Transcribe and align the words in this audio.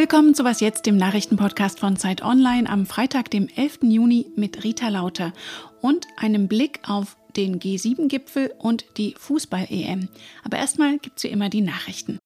Willkommen 0.00 0.34
zu 0.34 0.44
Was 0.44 0.60
Jetzt, 0.60 0.86
dem 0.86 0.96
Nachrichtenpodcast 0.96 1.78
von 1.78 1.98
Zeit 1.98 2.22
Online 2.22 2.66
am 2.70 2.86
Freitag, 2.86 3.30
dem 3.30 3.48
11. 3.54 3.80
Juni 3.82 4.32
mit 4.34 4.64
Rita 4.64 4.88
Lauter 4.88 5.34
und 5.82 6.06
einem 6.16 6.48
Blick 6.48 6.80
auf 6.88 7.18
den 7.36 7.60
G7-Gipfel 7.60 8.54
und 8.56 8.86
die 8.96 9.14
Fußball-EM. 9.18 10.08
Aber 10.42 10.56
erstmal 10.56 10.96
gibt 10.96 11.18
es 11.18 11.24
wie 11.24 11.28
immer 11.28 11.50
die 11.50 11.60
Nachrichten. 11.60 12.18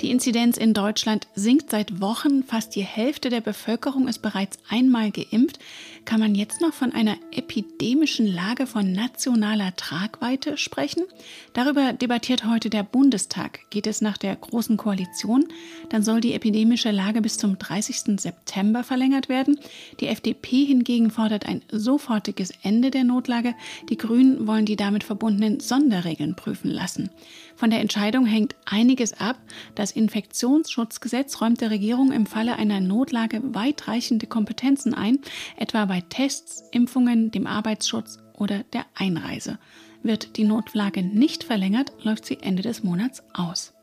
Die 0.00 0.10
Inzidenz 0.10 0.56
in 0.56 0.72
Deutschland 0.72 1.28
sinkt 1.34 1.70
seit 1.70 2.00
Wochen. 2.00 2.42
Fast 2.42 2.74
die 2.74 2.82
Hälfte 2.82 3.28
der 3.28 3.42
Bevölkerung 3.42 4.08
ist 4.08 4.20
bereits 4.20 4.58
einmal 4.70 5.10
geimpft. 5.10 5.58
Kann 6.06 6.20
man 6.20 6.34
jetzt 6.34 6.62
noch 6.62 6.72
von 6.72 6.92
einer 6.92 7.16
epidemischen 7.32 8.26
Lage 8.26 8.66
von 8.66 8.92
nationaler 8.92 9.76
Tragweite 9.76 10.56
sprechen? 10.56 11.02
Darüber 11.52 11.92
debattiert 11.92 12.46
heute 12.46 12.70
der 12.70 12.82
Bundestag. 12.82 13.60
Geht 13.68 13.86
es 13.86 14.00
nach 14.00 14.16
der 14.16 14.36
Großen 14.36 14.78
Koalition? 14.78 15.46
Dann 15.90 16.02
soll 16.02 16.22
die 16.22 16.32
epidemische 16.32 16.90
Lage 16.92 17.20
bis 17.20 17.36
zum 17.36 17.58
30. 17.58 18.18
September 18.18 18.82
verlängert 18.82 19.28
werden. 19.28 19.60
Die 20.00 20.06
FDP 20.06 20.64
hingegen 20.64 21.10
fordert 21.10 21.44
ein 21.44 21.60
sofortiges 21.70 22.54
Ende 22.62 22.90
der 22.90 23.04
Notlage. 23.04 23.54
Die 23.90 23.98
Grünen 23.98 24.46
wollen 24.46 24.64
die 24.64 24.76
damit 24.76 25.04
verbundenen 25.04 25.60
Sonderregeln 25.60 26.36
prüfen 26.36 26.70
lassen. 26.70 27.10
Von 27.54 27.68
der 27.68 27.80
Entscheidung 27.80 28.24
hängt 28.24 28.56
einiges 28.64 29.12
ab. 29.12 29.36
Das 29.74 29.89
Infektionsschutzgesetz 29.92 31.40
räumt 31.40 31.60
der 31.60 31.70
Regierung 31.70 32.12
im 32.12 32.26
Falle 32.26 32.56
einer 32.56 32.80
Notlage 32.80 33.40
weitreichende 33.42 34.26
Kompetenzen 34.26 34.94
ein, 34.94 35.18
etwa 35.56 35.84
bei 35.84 36.00
Tests, 36.00 36.64
Impfungen, 36.72 37.30
dem 37.30 37.46
Arbeitsschutz 37.46 38.18
oder 38.34 38.64
der 38.72 38.86
Einreise. 38.94 39.58
Wird 40.02 40.36
die 40.36 40.44
Notlage 40.44 41.02
nicht 41.02 41.44
verlängert, 41.44 41.92
läuft 42.02 42.24
sie 42.24 42.38
Ende 42.40 42.62
des 42.62 42.82
Monats 42.82 43.22
aus. 43.34 43.74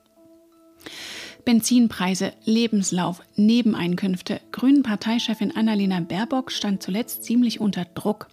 Benzinpreise, 1.47 2.33
Lebenslauf, 2.43 3.21
Nebeneinkünfte. 3.37 4.41
Grünen 4.51 4.83
Parteichefin 4.83 5.55
Annalena 5.55 6.01
Baerbock 6.01 6.51
stand 6.51 6.83
zuletzt 6.83 7.23
ziemlich 7.23 7.61
unter 7.61 7.85
Druck. 7.85 8.27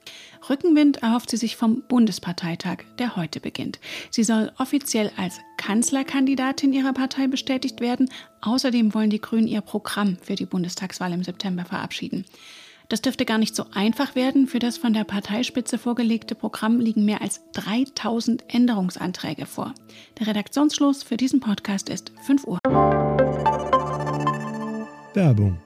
Rückenwind 0.51 0.97
erhofft 0.97 1.31
sie 1.31 1.37
sich 1.37 1.55
vom 1.55 1.85
Bundesparteitag, 1.87 2.79
der 2.99 3.15
heute 3.15 3.39
beginnt. 3.39 3.79
Sie 4.11 4.25
soll 4.25 4.51
offiziell 4.59 5.13
als 5.17 5.39
Kanzlerkandidatin 5.65 6.75
ihrer 6.75 6.93
Partei 6.93 7.27
bestätigt 7.27 7.81
werden. 7.81 8.11
Außerdem 8.43 8.93
wollen 8.93 9.09
die 9.09 9.21
Grünen 9.21 9.47
ihr 9.47 9.63
Programm 9.63 10.19
für 10.21 10.35
die 10.35 10.45
Bundestagswahl 10.45 11.11
im 11.15 11.25
September 11.25 11.65
verabschieden. 11.65 12.27
Das 12.91 13.01
dürfte 13.01 13.25
gar 13.25 13.39
nicht 13.39 13.57
so 13.57 13.65
einfach 13.73 14.15
werden. 14.15 14.47
Für 14.47 14.59
das 14.59 14.77
von 14.77 14.93
der 14.93 15.05
Parteispitze 15.05 15.79
vorgelegte 15.79 16.35
Programm 16.35 16.81
liegen 16.81 17.07
mehr 17.07 17.23
als 17.23 17.41
3000 17.55 18.45
Änderungsanträge 18.53 19.47
vor. 19.47 19.73
Der 20.19 20.27
Redaktionsschluss 20.27 21.03
für 21.03 21.17
diesen 21.17 21.41
Podcast 21.41 21.89
ist 21.89 22.13
5 22.27 22.47
Uhr. 22.47 22.59
Werbung. 25.15 25.59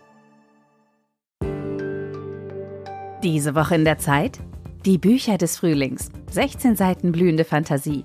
Diese 3.24 3.56
Woche 3.56 3.74
in 3.74 3.84
der 3.84 3.98
Zeit? 3.98 4.38
Die 4.86 4.98
Bücher 4.98 5.38
des 5.38 5.56
Frühlings. 5.56 6.10
16 6.30 6.76
Seiten 6.76 7.10
blühende 7.10 7.44
Fantasie. 7.44 8.04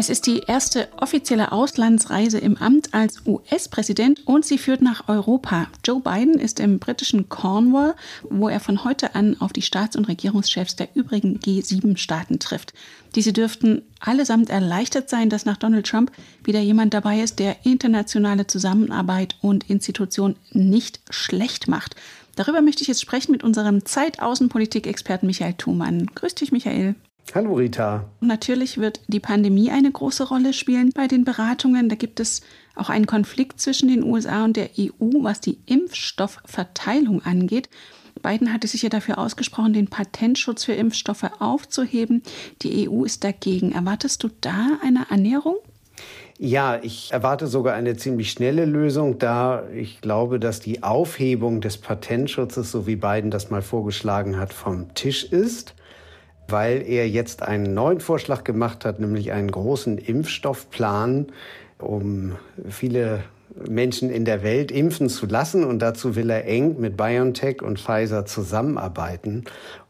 Es 0.00 0.10
ist 0.10 0.28
die 0.28 0.42
erste 0.46 0.86
offizielle 0.96 1.50
Auslandsreise 1.50 2.38
im 2.38 2.56
Amt 2.56 2.94
als 2.94 3.26
US-Präsident 3.26 4.24
und 4.28 4.44
sie 4.44 4.56
führt 4.56 4.80
nach 4.80 5.08
Europa. 5.08 5.66
Joe 5.84 6.00
Biden 6.00 6.38
ist 6.38 6.60
im 6.60 6.78
britischen 6.78 7.28
Cornwall, 7.28 7.96
wo 8.30 8.48
er 8.48 8.60
von 8.60 8.84
heute 8.84 9.16
an 9.16 9.40
auf 9.40 9.52
die 9.52 9.60
Staats- 9.60 9.96
und 9.96 10.06
Regierungschefs 10.06 10.76
der 10.76 10.88
übrigen 10.94 11.40
G7-Staaten 11.40 12.38
trifft. 12.38 12.74
Diese 13.16 13.32
dürften 13.32 13.82
allesamt 13.98 14.50
erleichtert 14.50 15.10
sein, 15.10 15.30
dass 15.30 15.46
nach 15.46 15.56
Donald 15.56 15.88
Trump 15.88 16.12
wieder 16.44 16.60
jemand 16.60 16.94
dabei 16.94 17.20
ist, 17.20 17.40
der 17.40 17.66
internationale 17.66 18.46
Zusammenarbeit 18.46 19.34
und 19.40 19.68
Institution 19.68 20.36
nicht 20.52 21.00
schlecht 21.10 21.66
macht. 21.66 21.96
Darüber 22.36 22.62
möchte 22.62 22.82
ich 22.82 22.88
jetzt 22.88 23.02
sprechen 23.02 23.32
mit 23.32 23.42
unserem 23.42 23.84
Zeitaußenpolitik-Experten 23.84 25.26
Michael 25.26 25.54
Thumann. 25.54 26.06
Grüß 26.14 26.36
dich, 26.36 26.52
Michael. 26.52 26.94
Hallo 27.34 27.54
Rita. 27.54 28.06
Natürlich 28.20 28.78
wird 28.78 29.00
die 29.06 29.20
Pandemie 29.20 29.70
eine 29.70 29.90
große 29.90 30.28
Rolle 30.28 30.52
spielen 30.54 30.92
bei 30.94 31.06
den 31.06 31.24
Beratungen. 31.24 31.88
Da 31.88 31.94
gibt 31.94 32.20
es 32.20 32.40
auch 32.74 32.88
einen 32.88 33.06
Konflikt 33.06 33.60
zwischen 33.60 33.88
den 33.88 34.02
USA 34.02 34.44
und 34.44 34.56
der 34.56 34.70
EU, 34.78 35.22
was 35.22 35.40
die 35.40 35.58
Impfstoffverteilung 35.66 37.22
angeht. 37.22 37.68
Biden 38.22 38.52
hatte 38.52 38.66
sich 38.66 38.82
ja 38.82 38.88
dafür 38.88 39.18
ausgesprochen, 39.18 39.74
den 39.74 39.88
Patentschutz 39.88 40.64
für 40.64 40.72
Impfstoffe 40.72 41.30
aufzuheben. 41.38 42.22
Die 42.62 42.88
EU 42.88 43.04
ist 43.04 43.24
dagegen. 43.24 43.72
Erwartest 43.72 44.22
du 44.22 44.30
da 44.40 44.78
eine 44.82 45.10
Annäherung? 45.10 45.56
Ja, 46.38 46.78
ich 46.82 47.12
erwarte 47.12 47.46
sogar 47.46 47.74
eine 47.74 47.96
ziemlich 47.96 48.30
schnelle 48.30 48.64
Lösung, 48.64 49.18
da 49.18 49.68
ich 49.70 50.00
glaube, 50.00 50.38
dass 50.40 50.60
die 50.60 50.82
Aufhebung 50.82 51.60
des 51.60 51.78
Patentschutzes, 51.78 52.70
so 52.70 52.86
wie 52.86 52.96
Biden 52.96 53.30
das 53.30 53.50
mal 53.50 53.62
vorgeschlagen 53.62 54.38
hat, 54.38 54.52
vom 54.52 54.94
Tisch 54.94 55.24
ist 55.24 55.74
weil 56.48 56.82
er 56.88 57.08
jetzt 57.08 57.42
einen 57.42 57.74
neuen 57.74 58.00
Vorschlag 58.00 58.44
gemacht 58.44 58.84
hat, 58.84 59.00
nämlich 59.00 59.32
einen 59.32 59.50
großen 59.50 59.98
Impfstoffplan, 59.98 61.26
um 61.78 62.36
viele 62.68 63.22
Menschen 63.68 64.10
in 64.10 64.24
der 64.24 64.42
Welt 64.42 64.70
impfen 64.70 65.08
zu 65.08 65.26
lassen. 65.26 65.64
Und 65.64 65.80
dazu 65.80 66.16
will 66.16 66.30
er 66.30 66.46
eng 66.46 66.80
mit 66.80 66.96
BioNTech 66.96 67.62
und 67.62 67.78
Pfizer 67.78 68.26
zusammenarbeiten. 68.26 69.44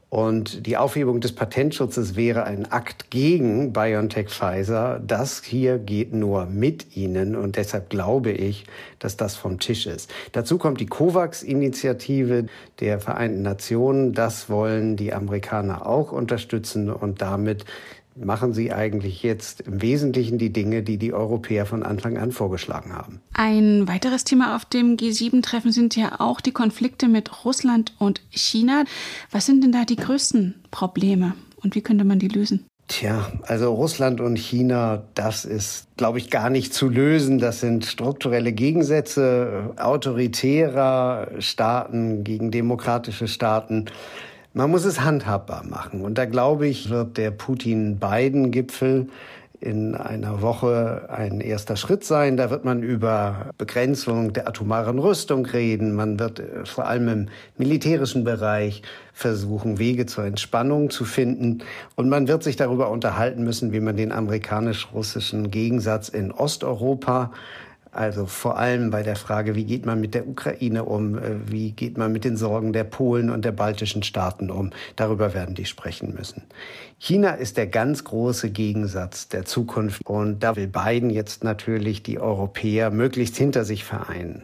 Und 0.09 0.65
die 0.65 0.75
Aufhebung 0.75 1.21
des 1.21 1.33
Patentschutzes 1.33 2.15
wäre 2.15 2.43
ein 2.43 2.71
Akt 2.71 3.11
gegen 3.11 3.73
BioNTech 3.73 4.29
Pfizer. 4.29 4.99
Das 5.05 5.43
hier 5.43 5.77
geht 5.77 6.13
nur 6.13 6.47
mit 6.47 6.97
ihnen 6.97 7.35
und 7.35 7.57
deshalb 7.57 7.91
glaube 7.91 8.31
ich, 8.31 8.65
dass 8.97 9.17
das 9.17 9.35
vom 9.35 9.59
Tisch 9.59 9.85
ist. 9.85 10.11
Dazu 10.31 10.57
kommt 10.57 10.79
die 10.79 10.87
COVAX-Initiative 10.87 12.47
der 12.79 12.99
Vereinten 12.99 13.43
Nationen. 13.43 14.13
Das 14.13 14.49
wollen 14.49 14.95
die 14.95 15.13
Amerikaner 15.13 15.85
auch 15.85 16.11
unterstützen 16.11 16.89
und 16.89 17.21
damit 17.21 17.65
machen 18.23 18.53
Sie 18.53 18.71
eigentlich 18.71 19.23
jetzt 19.23 19.61
im 19.61 19.81
Wesentlichen 19.81 20.37
die 20.37 20.51
Dinge, 20.51 20.83
die 20.83 20.97
die 20.97 21.13
Europäer 21.13 21.65
von 21.65 21.83
Anfang 21.83 22.17
an 22.17 22.31
vorgeschlagen 22.31 22.93
haben. 22.93 23.21
Ein 23.33 23.87
weiteres 23.87 24.23
Thema 24.23 24.55
auf 24.55 24.65
dem 24.65 24.97
G7-Treffen 24.97 25.71
sind 25.71 25.95
ja 25.95 26.19
auch 26.19 26.41
die 26.41 26.51
Konflikte 26.51 27.07
mit 27.07 27.45
Russland 27.45 27.93
und 27.99 28.21
China. 28.29 28.83
Was 29.31 29.45
sind 29.45 29.63
denn 29.63 29.71
da 29.71 29.85
die 29.85 29.95
größten 29.95 30.55
Probleme 30.71 31.33
und 31.57 31.75
wie 31.75 31.81
könnte 31.81 32.03
man 32.03 32.19
die 32.19 32.27
lösen? 32.27 32.65
Tja, 32.89 33.31
also 33.43 33.71
Russland 33.71 34.19
und 34.19 34.35
China, 34.37 35.03
das 35.13 35.45
ist, 35.45 35.85
glaube 35.95 36.17
ich, 36.17 36.31
gar 36.31 36.49
nicht 36.49 36.73
zu 36.73 36.89
lösen. 36.89 37.37
Das 37.37 37.59
sind 37.59 37.85
strukturelle 37.85 38.51
Gegensätze 38.51 39.75
autoritärer 39.77 41.27
Staaten 41.37 42.23
gegen 42.23 42.49
demokratische 42.49 43.27
Staaten. 43.27 43.85
Man 44.59 44.71
muss 44.71 44.83
es 44.83 44.99
handhabbar 44.99 45.63
machen. 45.63 46.01
Und 46.01 46.17
da 46.17 46.25
glaube 46.25 46.67
ich, 46.67 46.89
wird 46.89 47.15
der 47.15 47.31
Putin-Biden-Gipfel 47.31 49.07
in 49.61 49.95
einer 49.95 50.41
Woche 50.41 51.07
ein 51.07 51.39
erster 51.39 51.77
Schritt 51.77 52.03
sein. 52.03 52.35
Da 52.35 52.49
wird 52.49 52.65
man 52.65 52.83
über 52.83 53.51
Begrenzung 53.57 54.33
der 54.33 54.49
atomaren 54.49 54.99
Rüstung 54.99 55.45
reden. 55.45 55.95
Man 55.95 56.19
wird 56.19 56.41
äh, 56.41 56.65
vor 56.65 56.87
allem 56.87 57.07
im 57.07 57.29
militärischen 57.57 58.25
Bereich 58.25 58.81
versuchen, 59.13 59.79
Wege 59.79 60.07
zur 60.07 60.25
Entspannung 60.25 60.89
zu 60.89 61.05
finden. 61.05 61.59
Und 61.95 62.09
man 62.09 62.27
wird 62.27 62.43
sich 62.43 62.57
darüber 62.57 62.89
unterhalten 62.89 63.45
müssen, 63.45 63.71
wie 63.71 63.79
man 63.79 63.95
den 63.95 64.11
amerikanisch-russischen 64.11 65.51
Gegensatz 65.51 66.09
in 66.09 66.33
Osteuropa 66.33 67.31
also 67.91 68.25
vor 68.25 68.57
allem 68.57 68.91
bei 68.91 69.03
der 69.03 69.15
Frage, 69.15 69.55
wie 69.55 69.65
geht 69.65 69.85
man 69.85 69.99
mit 69.99 70.13
der 70.13 70.27
Ukraine 70.27 70.85
um, 70.85 71.17
äh, 71.17 71.51
wie 71.51 71.71
geht 71.71 71.97
man 71.97 72.11
mit 72.11 72.23
den 72.23 72.37
Sorgen 72.37 72.71
der 72.73 72.83
Polen 72.83 73.29
und 73.29 73.45
der 73.45 73.51
baltischen 73.51 74.03
Staaten 74.03 74.51
um. 74.51 74.71
Darüber 74.95 75.33
werden 75.33 75.55
die 75.55 75.65
sprechen 75.65 76.13
müssen. 76.13 76.43
China 76.99 77.31
ist 77.31 77.57
der 77.57 77.67
ganz 77.67 78.03
große 78.03 78.51
Gegensatz 78.51 79.27
der 79.29 79.45
Zukunft 79.45 80.05
und 80.05 80.43
da 80.43 80.55
will 80.55 80.67
Biden 80.67 81.09
jetzt 81.09 81.43
natürlich 81.43 82.03
die 82.03 82.19
Europäer 82.19 82.91
möglichst 82.91 83.37
hinter 83.37 83.65
sich 83.65 83.83
vereinen. 83.83 84.43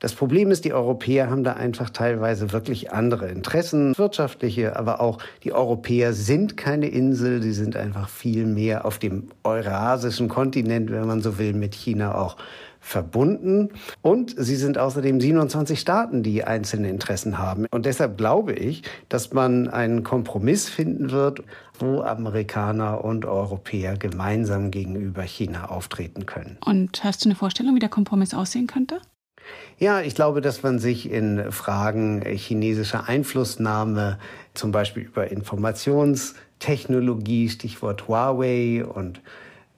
Das 0.00 0.14
Problem 0.14 0.50
ist, 0.50 0.64
die 0.64 0.72
Europäer 0.72 1.28
haben 1.28 1.42
da 1.42 1.54
einfach 1.54 1.90
teilweise 1.90 2.52
wirklich 2.52 2.92
andere 2.92 3.28
Interessen, 3.28 3.96
wirtschaftliche, 3.98 4.76
aber 4.76 5.00
auch 5.00 5.18
die 5.42 5.52
Europäer 5.52 6.12
sind 6.12 6.56
keine 6.56 6.86
Insel, 6.86 7.42
sie 7.42 7.52
sind 7.52 7.76
einfach 7.76 8.08
viel 8.08 8.46
mehr 8.46 8.84
auf 8.84 8.98
dem 8.98 9.28
eurasischen 9.42 10.28
Kontinent, 10.28 10.92
wenn 10.92 11.06
man 11.06 11.20
so 11.20 11.38
will, 11.38 11.52
mit 11.52 11.74
China 11.74 12.14
auch 12.14 12.36
verbunden. 12.80 13.70
Und 14.02 14.34
sie 14.36 14.54
sind 14.56 14.78
außerdem 14.78 15.20
27 15.20 15.80
Staaten, 15.80 16.22
die 16.22 16.44
einzelne 16.44 16.88
Interessen 16.88 17.38
haben. 17.38 17.66
Und 17.70 17.86
deshalb 17.86 18.16
glaube 18.16 18.52
ich, 18.52 18.82
dass 19.08 19.32
man 19.32 19.68
einen 19.68 20.04
Kompromiss 20.04 20.68
finden 20.68 21.10
wird, 21.10 21.42
wo 21.78 22.02
Amerikaner 22.02 23.04
und 23.04 23.26
Europäer 23.26 23.96
gemeinsam 23.96 24.70
gegenüber 24.70 25.22
China 25.22 25.70
auftreten 25.70 26.24
können. 26.24 26.56
Und 26.64 27.02
hast 27.04 27.24
du 27.24 27.28
eine 27.28 27.36
Vorstellung, 27.36 27.74
wie 27.74 27.80
der 27.80 27.88
Kompromiss 27.88 28.32
aussehen 28.32 28.68
könnte? 28.68 29.00
Ja, 29.78 30.00
ich 30.00 30.14
glaube, 30.14 30.40
dass 30.40 30.62
man 30.62 30.78
sich 30.78 31.10
in 31.10 31.52
Fragen 31.52 32.22
chinesischer 32.22 33.08
Einflussnahme, 33.08 34.18
zum 34.54 34.72
Beispiel 34.72 35.04
über 35.04 35.30
Informationstechnologie, 35.30 37.48
Stichwort 37.48 38.08
Huawei 38.08 38.84
und 38.84 39.20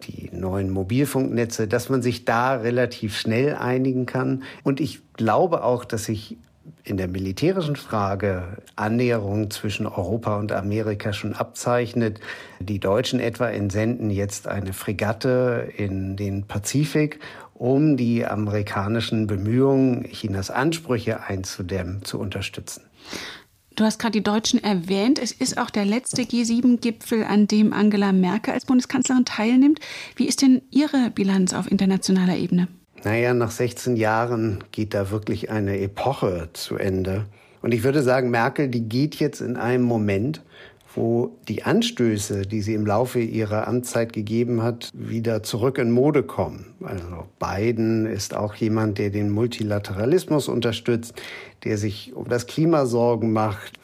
die 0.05 0.31
neuen 0.33 0.71
Mobilfunknetze, 0.71 1.69
dass 1.69 1.91
man 1.91 2.01
sich 2.01 2.25
da 2.25 2.55
relativ 2.55 3.19
schnell 3.19 3.57
einigen 3.57 4.07
kann. 4.07 4.45
Und 4.65 4.81
ich 4.81 5.01
glaube 5.15 5.63
auch, 5.63 5.85
dass 5.85 6.05
sich 6.05 6.39
in 6.85 6.97
der 6.97 7.09
militärischen 7.09 7.77
Frage 7.77 8.59
Annäherung 8.77 9.51
zwischen 9.51 9.87
Europa 9.87 10.39
und 10.39 10.53
Amerika 10.53 11.13
schon 11.13 11.35
abzeichnet. 11.35 12.21
Die 12.59 12.79
Deutschen 12.79 13.21
etwa 13.21 13.49
entsenden 13.49 14.11
jetzt 14.11 14.49
eine 14.49 14.73
Fregatte 14.73 15.69
in 15.77 16.17
den 16.17 16.47
Pazifik, 16.47 17.21
um 17.61 17.99
die 17.99 18.25
amerikanischen 18.25 19.27
Bemühungen, 19.27 20.05
Chinas 20.05 20.51
Ansprüche 20.51 21.25
einzudämmen, 21.25 22.03
zu 22.03 22.19
unterstützen. 22.19 22.85
Du 23.77 23.85
hast 23.85 23.99
gerade 23.99 24.13
die 24.13 24.23
Deutschen 24.23 24.65
erwähnt. 24.65 25.19
Es 25.19 25.31
ist 25.31 25.59
auch 25.59 25.69
der 25.69 25.85
letzte 25.85 26.23
G7-Gipfel, 26.23 27.23
an 27.23 27.49
dem 27.49 27.75
Angela 27.75 28.13
Merkel 28.13 28.55
als 28.55 28.65
Bundeskanzlerin 28.65 29.27
teilnimmt. 29.27 29.79
Wie 30.17 30.27
ist 30.27 30.41
denn 30.41 30.63
Ihre 30.71 31.11
Bilanz 31.11 31.53
auf 31.53 31.71
internationaler 31.71 32.39
Ebene? 32.39 32.69
Naja, 33.05 33.35
nach 33.35 33.51
16 33.51 33.95
Jahren 33.97 34.65
geht 34.73 34.95
da 34.95 35.11
wirklich 35.11 35.51
eine 35.51 35.79
Epoche 35.81 36.49
zu 36.55 36.77
Ende. 36.77 37.27
Und 37.61 37.75
ich 37.75 37.83
würde 37.83 38.03
sagen, 38.03 38.31
Merkel, 38.31 38.69
die 38.69 38.89
geht 38.89 39.17
jetzt 39.17 39.43
in 39.43 39.59
einem 39.59 39.85
Moment, 39.85 40.41
wo 40.95 41.37
die 41.49 41.63
Anstöße, 41.63 42.43
die 42.43 42.63
sie 42.63 42.75
im 42.75 42.85
Laufe 42.85 43.21
ihrer 43.21 43.69
Amtszeit 43.69 44.13
gegeben 44.13 44.63
hat, 44.63 44.91
wieder 44.93 45.43
zurück 45.43 45.79
in 45.79 45.91
Mode 45.91 46.23
kommen. 46.23 46.75
Also 46.83 47.27
Biden 47.39 48.07
ist 48.07 48.35
auch 48.35 48.55
jemand, 48.55 48.99
der 48.99 49.11
den 49.11 49.31
Multilateralismus 49.31 50.49
unterstützt, 50.49 51.15
der 51.65 51.79
sich 51.79 52.13
um 52.15 52.29
das 52.29 52.47
Klima 52.47 52.87
Sorgen 52.87 53.33
macht. 53.33 53.79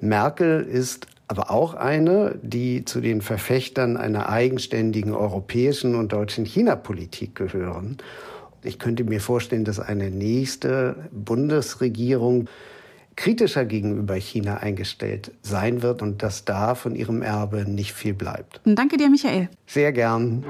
Merkel 0.00 0.62
ist 0.62 1.06
aber 1.26 1.50
auch 1.50 1.74
eine, 1.74 2.38
die 2.42 2.84
zu 2.84 3.00
den 3.00 3.22
Verfechtern 3.22 3.96
einer 3.96 4.28
eigenständigen 4.28 5.14
europäischen 5.14 5.94
und 5.94 6.12
deutschen 6.12 6.44
China-Politik 6.44 7.34
gehören. 7.34 7.96
Ich 8.62 8.78
könnte 8.78 9.02
mir 9.02 9.20
vorstellen, 9.20 9.64
dass 9.64 9.80
eine 9.80 10.10
nächste 10.10 11.08
Bundesregierung 11.10 12.48
kritischer 13.16 13.64
gegenüber 13.64 14.14
China 14.14 14.58
eingestellt 14.58 15.32
sein 15.42 15.82
wird 15.82 16.02
und 16.02 16.22
dass 16.22 16.44
da 16.44 16.74
von 16.74 16.94
ihrem 16.94 17.22
Erbe 17.22 17.64
nicht 17.68 17.92
viel 17.92 18.14
bleibt. 18.14 18.60
Danke 18.64 18.96
dir, 18.96 19.08
Michael. 19.10 19.48
Sehr 19.66 19.92
gern. 19.92 20.44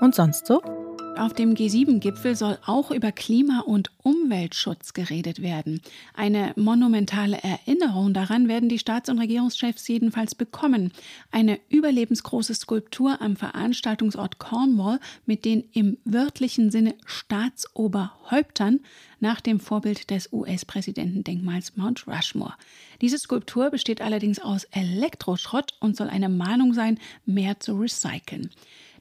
Und 0.00 0.14
sonst 0.14 0.46
so? 0.46 0.79
Auf 1.20 1.34
dem 1.34 1.52
G7-Gipfel 1.52 2.34
soll 2.34 2.56
auch 2.64 2.90
über 2.90 3.12
Klima- 3.12 3.60
und 3.60 3.90
Umweltschutz 4.02 4.94
geredet 4.94 5.42
werden. 5.42 5.82
Eine 6.14 6.54
monumentale 6.56 7.36
Erinnerung 7.42 8.14
daran 8.14 8.48
werden 8.48 8.70
die 8.70 8.78
Staats- 8.78 9.10
und 9.10 9.18
Regierungschefs 9.18 9.86
jedenfalls 9.86 10.34
bekommen. 10.34 10.92
Eine 11.30 11.60
überlebensgroße 11.68 12.54
Skulptur 12.54 13.20
am 13.20 13.36
Veranstaltungsort 13.36 14.38
Cornwall 14.38 14.98
mit 15.26 15.44
den 15.44 15.62
im 15.74 15.98
wörtlichen 16.06 16.70
Sinne 16.70 16.94
Staatsoberhäuptern 17.04 18.80
nach 19.18 19.42
dem 19.42 19.60
Vorbild 19.60 20.08
des 20.08 20.32
US-Präsidentendenkmals 20.32 21.76
Mount 21.76 22.06
Rushmore. 22.06 22.54
Diese 23.02 23.18
Skulptur 23.18 23.68
besteht 23.68 24.00
allerdings 24.00 24.38
aus 24.38 24.64
Elektroschrott 24.70 25.74
und 25.80 25.98
soll 25.98 26.08
eine 26.08 26.30
Mahnung 26.30 26.72
sein, 26.72 26.98
mehr 27.26 27.60
zu 27.60 27.74
recyceln. 27.74 28.48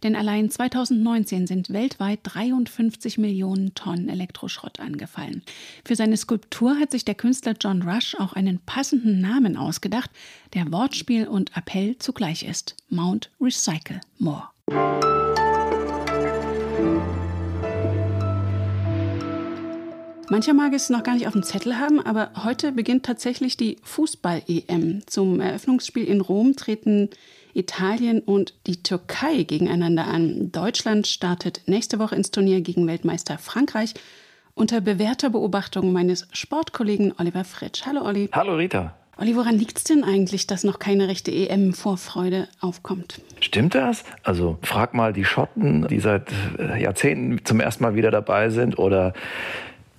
Denn 0.03 0.15
allein 0.15 0.49
2019 0.49 1.47
sind 1.47 1.71
weltweit 1.71 2.19
53 2.23 3.17
Millionen 3.17 3.73
Tonnen 3.75 4.09
Elektroschrott 4.09 4.79
angefallen. 4.79 5.43
Für 5.85 5.95
seine 5.95 6.17
Skulptur 6.17 6.79
hat 6.79 6.91
sich 6.91 7.05
der 7.05 7.15
Künstler 7.15 7.55
John 7.59 7.81
Rush 7.81 8.15
auch 8.15 8.33
einen 8.33 8.59
passenden 8.59 9.19
Namen 9.21 9.57
ausgedacht, 9.57 10.09
der 10.53 10.71
Wortspiel 10.71 11.27
und 11.27 11.55
Appell 11.55 11.97
zugleich 11.99 12.43
ist. 12.43 12.75
Mount 12.89 13.29
Recycle 13.41 14.01
More. 14.17 14.49
Mancher 20.31 20.53
mag 20.53 20.73
es 20.73 20.91
noch 20.91 21.01
gar 21.01 21.15
nicht 21.15 21.25
auf 21.25 21.33
dem 21.33 21.41
Zettel 21.41 21.79
haben, 21.79 21.99
aber 21.99 22.31
heute 22.43 22.71
beginnt 22.71 23.03
tatsächlich 23.03 23.57
die 23.57 23.77
Fußball-EM. 23.81 25.01
Zum 25.07 25.39
Eröffnungsspiel 25.39 26.05
in 26.05 26.21
Rom 26.21 26.55
treten 26.55 27.09
Italien 27.59 28.21
und 28.21 28.53
die 28.65 28.81
Türkei 28.81 29.43
gegeneinander 29.43 30.07
an. 30.07 30.51
Deutschland 30.51 31.07
startet 31.07 31.61
nächste 31.67 31.99
Woche 31.99 32.15
ins 32.15 32.31
Turnier 32.31 32.61
gegen 32.61 32.87
Weltmeister 32.87 33.37
Frankreich 33.37 33.93
unter 34.55 34.81
bewährter 34.81 35.29
Beobachtung 35.29 35.93
meines 35.93 36.27
Sportkollegen 36.31 37.13
Oliver 37.17 37.43
Fritsch. 37.43 37.85
Hallo 37.85 38.03
Olli. 38.03 38.29
Hallo 38.31 38.55
Rita. 38.55 38.95
Olli, 39.17 39.35
woran 39.35 39.55
liegt 39.55 39.77
es 39.77 39.83
denn 39.83 40.05
eigentlich, 40.05 40.47
dass 40.47 40.63
noch 40.63 40.79
keine 40.79 41.09
rechte 41.09 41.31
EM-Vorfreude 41.31 42.47
aufkommt? 42.61 43.19
Stimmt 43.41 43.75
das? 43.75 44.05
Also 44.23 44.57
frag 44.61 44.93
mal 44.93 45.11
die 45.11 45.25
Schotten, 45.25 45.85
die 45.89 45.99
seit 45.99 46.31
äh, 46.57 46.81
Jahrzehnten 46.81 47.43
zum 47.43 47.59
ersten 47.59 47.83
Mal 47.83 47.95
wieder 47.95 48.11
dabei 48.11 48.49
sind, 48.49 48.79
oder 48.79 49.13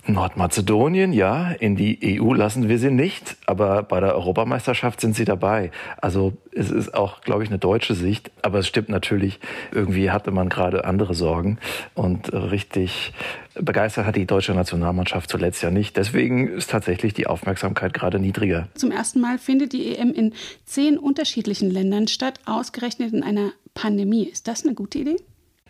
Nordmazedonien, 0.07 1.13
ja, 1.13 1.51
in 1.51 1.77
die 1.77 2.21
EU 2.21 2.33
lassen 2.33 2.69
wir 2.69 2.79
sie 2.79 2.91
nicht, 2.91 3.37
aber 3.47 3.83
bei 3.83 4.01
der 4.01 4.15
Europameisterschaft 4.15 5.01
sind 5.01 5.15
sie 5.15 5.25
dabei. 5.25 5.71
Also 6.01 6.33
es 6.53 6.71
ist 6.71 6.95
auch, 6.95 7.21
glaube 7.21 7.43
ich, 7.43 7.51
eine 7.51 7.59
deutsche 7.59 7.95
Sicht, 7.95 8.31
aber 8.43 8.61
es 8.61 8.69
stimmt 8.69 8.89
natürlich, 8.89 9.41
irgendwie 9.73 10.11
hatte 10.11 10.31
man 10.31 10.49
gerade 10.49 10.85
andere 10.85 11.15
Sorgen 11.15 11.59
und 11.95 12.33
richtig 12.33 13.13
begeistert 13.55 14.07
hat 14.07 14.17
die 14.17 14.27
deutsche 14.27 14.55
Nationalmannschaft 14.55 15.31
zuletzt 15.31 15.63
ja 15.63 15.71
nicht. 15.71 15.97
Deswegen 15.97 16.49
ist 16.49 16.71
tatsächlich 16.71 17.15
die 17.15 17.27
Aufmerksamkeit 17.27 17.93
gerade 17.93 18.19
niedriger. 18.19 18.69
Zum 18.75 18.91
ersten 18.91 19.21
Mal 19.21 19.39
findet 19.39 19.73
die 19.73 19.97
EM 19.97 20.13
in 20.13 20.35
zehn 20.65 20.99
unterschiedlichen 20.99 21.71
Ländern 21.71 22.09
statt, 22.09 22.41
ausgerechnet 22.47 23.13
in 23.13 23.23
einer 23.23 23.53
Pandemie. 23.75 24.25
Ist 24.25 24.49
das 24.49 24.65
eine 24.65 24.75
gute 24.75 24.99
Idee? 24.99 25.17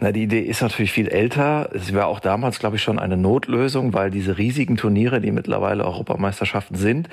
Na, 0.02 0.12
die 0.12 0.23
Idee 0.23 0.41
ist 0.41 0.62
natürlich 0.62 0.93
viel 0.93 1.08
älter. 1.08 1.69
Es 1.75 1.93
war 1.93 2.06
auch 2.06 2.20
damals, 2.20 2.58
glaube 2.58 2.76
ich, 2.76 2.82
schon 2.82 2.99
eine 2.99 3.19
Notlösung, 3.19 3.93
weil 3.93 4.11
diese 4.11 4.38
riesigen 4.38 4.79
Turniere, 4.79 5.21
die 5.21 5.30
mittlerweile 5.30 5.85
Europameisterschaften 5.85 6.76
sind, 6.76 7.11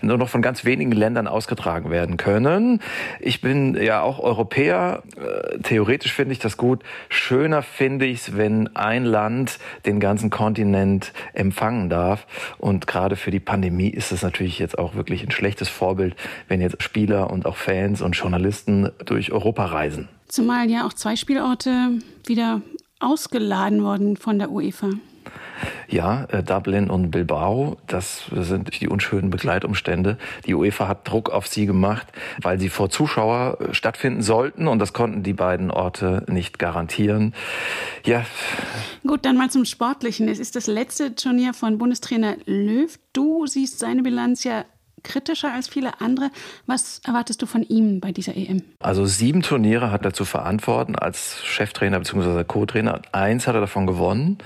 nur 0.00 0.16
noch 0.16 0.30
von 0.30 0.40
ganz 0.40 0.64
wenigen 0.64 0.92
Ländern 0.92 1.26
ausgetragen 1.26 1.90
werden 1.90 2.16
können. 2.16 2.80
Ich 3.20 3.42
bin 3.42 3.74
ja 3.74 4.00
auch 4.00 4.18
Europäer. 4.20 5.02
Äh, 5.18 5.58
theoretisch 5.58 6.14
finde 6.14 6.32
ich 6.32 6.38
das 6.38 6.56
gut. 6.56 6.82
Schöner 7.10 7.60
finde 7.60 8.06
ich 8.06 8.20
es, 8.20 8.36
wenn 8.38 8.74
ein 8.74 9.04
Land 9.04 9.58
den 9.84 10.00
ganzen 10.00 10.30
Kontinent 10.30 11.12
empfangen 11.34 11.90
darf. 11.90 12.26
Und 12.56 12.86
gerade 12.86 13.16
für 13.16 13.30
die 13.30 13.40
Pandemie 13.40 13.90
ist 13.90 14.12
es 14.12 14.22
natürlich 14.22 14.58
jetzt 14.58 14.78
auch 14.78 14.94
wirklich 14.94 15.22
ein 15.22 15.30
schlechtes 15.30 15.68
Vorbild, 15.68 16.16
wenn 16.48 16.62
jetzt 16.62 16.82
Spieler 16.82 17.28
und 17.28 17.44
auch 17.44 17.56
Fans 17.56 18.00
und 18.00 18.16
Journalisten 18.16 18.88
durch 19.04 19.30
Europa 19.30 19.66
reisen. 19.66 20.08
Zumal 20.30 20.70
ja 20.70 20.86
auch 20.86 20.92
zwei 20.92 21.16
Spielorte 21.16 21.98
wieder 22.24 22.62
ausgeladen 23.00 23.82
wurden 23.82 24.16
von 24.16 24.38
der 24.38 24.50
UEFA. 24.50 24.90
Ja, 25.88 26.24
äh, 26.26 26.42
Dublin 26.42 26.88
und 26.88 27.10
Bilbao, 27.10 27.76
das 27.86 28.24
sind 28.32 28.80
die 28.80 28.88
unschönen 28.88 29.30
Begleitumstände. 29.30 30.18
Die 30.46 30.54
UEFA 30.54 30.88
hat 30.88 31.08
Druck 31.08 31.30
auf 31.30 31.48
sie 31.48 31.66
gemacht, 31.66 32.06
weil 32.40 32.58
sie 32.60 32.68
vor 32.68 32.90
Zuschauer 32.90 33.58
äh, 33.60 33.74
stattfinden 33.74 34.22
sollten 34.22 34.68
und 34.68 34.78
das 34.78 34.92
konnten 34.92 35.22
die 35.22 35.32
beiden 35.32 35.70
Orte 35.70 36.24
nicht 36.28 36.58
garantieren. 36.58 37.34
Ja. 38.06 38.24
Gut, 39.06 39.24
dann 39.24 39.36
mal 39.36 39.50
zum 39.50 39.64
Sportlichen. 39.64 40.28
Es 40.28 40.38
ist 40.38 40.56
das 40.56 40.66
letzte 40.66 41.14
Turnier 41.14 41.54
von 41.54 41.76
Bundestrainer 41.78 42.36
Löw. 42.46 42.96
Du 43.12 43.46
siehst 43.46 43.80
seine 43.80 44.02
Bilanz 44.02 44.44
ja 44.44 44.64
kritischer 45.02 45.52
als 45.52 45.68
viele 45.68 46.00
andere. 46.00 46.30
Was 46.66 47.00
erwartest 47.06 47.42
du 47.42 47.46
von 47.46 47.62
ihm 47.62 48.00
bei 48.00 48.12
dieser 48.12 48.36
EM? 48.36 48.62
Also 48.80 49.06
sieben 49.06 49.42
Turniere 49.42 49.90
hat 49.90 50.04
er 50.04 50.12
zu 50.12 50.24
verantworten 50.24 50.96
als 50.96 51.42
Cheftrainer 51.44 51.98
bzw. 51.98 52.44
Co-Trainer. 52.44 53.00
Eins 53.12 53.46
hat 53.46 53.54
er 53.54 53.60
davon 53.60 53.86
gewonnen. 53.86 54.38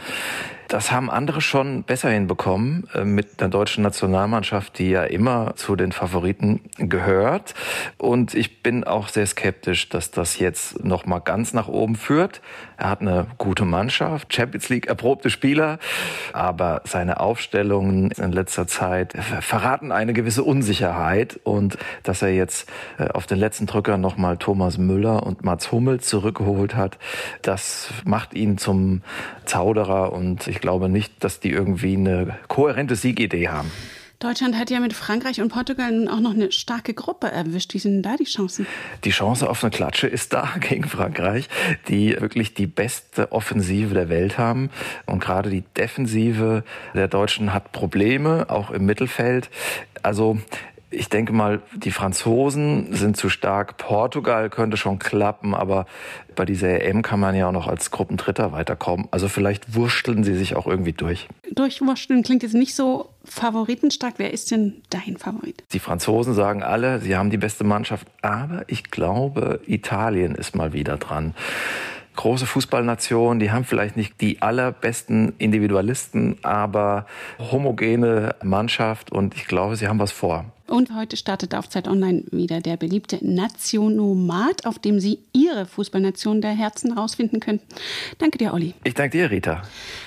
Das 0.75 0.91
haben 0.91 1.09
andere 1.09 1.41
schon 1.41 1.85
besser 1.85 2.11
hinbekommen 2.11 2.89
äh, 2.95 3.05
mit 3.05 3.41
der 3.41 3.47
deutschen 3.47 3.85
Nationalmannschaft, 3.85 4.77
die 4.81 4.91
ja 4.91 5.05
immer 5.05 5.55
zu 5.55 5.77
den 5.77 5.93
Favoriten 5.93 6.63
gehört. 6.79 7.55
Und 7.97 8.35
ich 8.35 8.61
bin 8.61 8.83
auch 8.83 9.07
sehr 9.07 9.25
skeptisch, 9.25 9.89
dass 9.89 10.11
das 10.11 10.41
jetzt 10.41 10.85
noch 10.85 11.07
mal 11.07 11.21
ganz 11.21 11.53
nach 11.53 11.69
oben 11.69 11.95
führt. 11.95 12.41
Er 12.77 12.91
hat 12.91 13.03
eine 13.03 13.29
gute 13.39 13.65
Mannschaft, 13.65 14.35
Champions 14.35 14.69
League 14.69 14.87
erprobte 14.89 15.31
Spieler, 15.31 15.79
aber 16.33 16.83
seine 16.83 17.21
Aufstellungen 17.21 18.11
in 18.11 18.33
letzter 18.33 18.67
Zeit 18.67 19.13
verraten 19.43 19.93
eine 19.93 20.13
gewisse 20.13 20.43
Unsicherheit 20.43 21.39
und 21.45 21.79
dass 22.03 22.21
er 22.21 22.31
jetzt 22.31 22.69
äh, 22.99 23.07
auf 23.11 23.27
den 23.27 23.39
letzten 23.39 23.67
Drücker 23.67 23.97
noch 23.97 24.17
mal 24.17 24.39
Thomas 24.39 24.77
Müller 24.77 25.23
und 25.23 25.45
Mats 25.45 25.71
Hummel 25.71 26.01
zurückgeholt 26.01 26.75
hat, 26.75 26.99
das 27.43 27.91
macht 28.05 28.35
ihn 28.35 28.59
zum 28.59 29.03
Zauderer 29.45 30.13
und 30.13 30.49
ich 30.49 30.61
glaube 30.65 30.89
nicht, 30.89 31.13
dass 31.23 31.41
die 31.41 31.51
irgendwie 31.51 31.95
eine 31.95 32.39
kohärente 32.49 32.97
Siegidee 32.97 33.49
haben. 33.49 33.71
Deutschland 34.19 34.57
hat 34.57 34.71
ja 34.71 34.81
mit 34.81 34.95
Frankreich 34.95 35.43
und 35.43 35.51
Portugal 35.51 36.09
auch 36.09 36.21
noch 36.21 36.33
eine 36.33 36.51
starke 36.53 36.95
Gruppe 36.95 37.31
erwischt. 37.31 37.75
Wie 37.75 37.79
sind 37.79 37.93
denn 37.93 38.03
da 38.03 38.17
die 38.17 38.25
Chancen? 38.25 38.67
Die 39.05 39.11
Chance 39.11 39.51
auf 39.51 39.63
eine 39.63 39.71
Klatsche 39.71 40.07
ist 40.07 40.33
da 40.33 40.55
gegen 40.61 40.85
Frankreich, 40.85 41.51
die 41.89 42.19
wirklich 42.19 42.55
die 42.55 42.67
beste 42.67 43.31
Offensive 43.31 43.93
der 43.93 44.09
Welt 44.09 44.39
haben. 44.39 44.71
Und 45.05 45.21
gerade 45.21 45.51
die 45.51 45.65
Defensive 45.77 46.65
der 46.95 47.09
Deutschen 47.09 47.53
hat 47.53 47.73
Probleme, 47.73 48.49
auch 48.49 48.71
im 48.71 48.87
Mittelfeld. 48.87 49.51
Also 50.03 50.39
ich 50.95 51.09
denke 51.09 51.33
mal, 51.33 51.61
die 51.75 51.91
Franzosen 51.91 52.95
sind 52.95 53.17
zu 53.17 53.29
stark. 53.29 53.77
Portugal 53.77 54.51
könnte 54.51 54.77
schon 54.77 54.99
klappen, 54.99 55.55
aber 55.55 55.87
bei 56.35 56.45
dieser 56.45 56.83
EM 56.83 57.03
kann 57.03 57.21
man 57.21 57.35
ja 57.35 57.49
auch 57.49 57.53
noch 57.53 57.67
als 57.67 57.91
Gruppendritter 57.91 58.53
weiterkommen. 58.53 59.09
Also 59.11 59.29
vielleicht 59.29 59.75
wursteln 59.75 60.25
sie 60.25 60.35
sich 60.35 60.57
auch 60.57 60.67
irgendwie 60.67 60.93
durch. 60.93 61.29
Durchwursteln 61.53 62.23
klingt 62.23 62.43
jetzt 62.43 62.55
nicht 62.55 62.75
so 62.75 63.11
favoritenstark. 63.25 64.15
Wer 64.19 64.33
ist 64.33 64.51
denn 64.51 64.83
dein 64.91 65.17
Favorit? 65.17 65.63
Die 65.73 65.79
Franzosen 65.79 66.35
sagen 66.35 66.63
alle, 66.63 67.01
sie 67.01 67.17
haben 67.17 67.31
die 67.31 67.39
beste 67.39 67.65
Mannschaft, 67.65 68.07
aber 68.23 68.65
ich 68.69 68.91
glaube, 68.91 69.61
Italien 69.67 70.35
ist 70.35 70.55
mal 70.57 70.73
wieder 70.73 70.97
dran 70.97 71.35
große 72.17 72.47
Fußballnation, 72.47 73.39
die 73.39 73.51
haben 73.51 73.65
vielleicht 73.65 73.97
nicht 73.97 74.21
die 74.21 74.41
allerbesten 74.41 75.35
Individualisten, 75.39 76.37
aber 76.43 77.07
homogene 77.39 78.37
Mannschaft 78.43 79.11
und 79.11 79.35
ich 79.35 79.47
glaube, 79.47 79.77
sie 79.77 79.89
haben 79.89 79.99
was 79.99 80.13
vor. 80.13 80.45
Und 80.67 80.95
heute 80.95 81.17
startet 81.17 81.55
auf 81.55 81.69
Zeit 81.69 81.89
Online 81.89 82.25
wieder 82.31 82.61
der 82.61 82.79
beliebte 82.79 83.19
Nationomat, 83.21 84.65
auf 84.67 84.79
dem 84.79 84.99
Sie 84.99 85.19
Ihre 85.33 85.67
Fußballnation 85.67 86.41
der 86.41 86.53
Herzen 86.53 86.93
rausfinden 86.93 87.41
können. 87.41 87.61
Danke 88.19 88.39
dir, 88.39 88.55
Olli. 88.55 88.73
Ich 88.83 88.95
danke 88.95 89.19
dir, 89.19 89.31
Rita. 89.31 89.63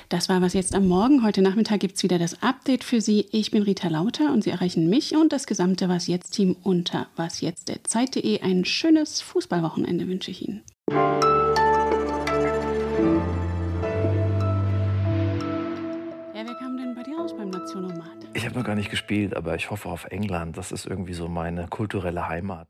Das 0.10 0.30
war 0.30 0.42
was 0.42 0.54
jetzt 0.54 0.74
am 0.74 0.88
Morgen. 0.88 1.24
Heute 1.24 1.42
Nachmittag 1.42 1.80
gibt 1.80 1.98
es 1.98 2.04
wieder 2.04 2.18
das 2.18 2.42
Update 2.42 2.84
für 2.84 3.02
Sie. 3.02 3.28
Ich 3.32 3.52
bin 3.52 3.62
Rita 3.64 3.88
Lauter 3.88 4.34
und 4.34 4.44
Sie 4.44 4.50
erreichen 4.50 4.90
mich 4.90 5.16
und 5.16 5.32
das 5.32 5.46
gesamte 5.46 5.90
Was 5.90 6.08
jetzt 6.08 6.32
Team 6.32 6.56
unter 6.64 7.08
wasjetzt.zeit.de. 7.16 8.42
Ein 8.42 8.66
schönes 8.66 9.22
Fußballwochenende 9.22 10.08
wünsche 10.08 10.32
ich 10.32 10.48
Ihnen. 10.48 10.64
Ich 16.34 16.46
habe 17.44 18.17
noch 18.58 18.66
gar 18.66 18.76
nicht 18.76 18.90
gespielt, 18.90 19.36
aber 19.36 19.56
ich 19.56 19.72
hoffe 19.72 19.90
auf 19.90 20.06
England. 20.06 20.58
Das 20.58 20.72
ist 20.72 20.86
irgendwie 20.86 21.14
so 21.14 21.28
meine 21.28 21.68
kulturelle 21.68 22.28
Heimat. 22.28 22.68